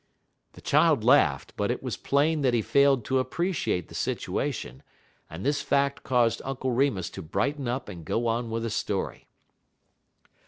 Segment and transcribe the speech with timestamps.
[0.53, 4.81] The child laughed, but it was plain that he failed to appreciate the situation,
[5.29, 9.27] and this fact caused Uncle Remus to brighten up and go on with the story.